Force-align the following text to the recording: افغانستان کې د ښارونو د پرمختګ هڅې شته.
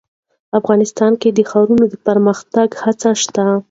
افغانستان 0.59 1.11
کې 1.21 1.29
د 1.31 1.39
ښارونو 1.49 1.85
د 1.89 1.95
پرمختګ 2.07 2.67
هڅې 2.81 3.11
شته. 3.23 3.45